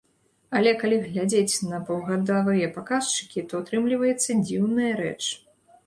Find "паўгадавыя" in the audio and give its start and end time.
1.91-2.73